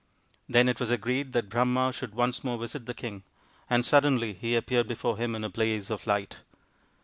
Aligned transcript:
Then 0.49 0.67
it 0.67 0.79
was 0.79 0.89
agreed 0.89 1.31
that 1.33 1.47
Brahma 1.47 1.93
should 1.93 2.15
once 2.15 2.43
more 2.43 2.57
visit 2.57 2.87
the 2.87 2.93
king, 2.95 3.21
and 3.69 3.85
suddenly 3.85 4.33
he 4.33 4.55
appeared 4.55 4.87
before 4.87 5.15
him 5.17 5.35
in 5.35 5.43
a 5.43 5.47
blaze 5.49 5.91
of 5.91 6.07
light. 6.07 6.37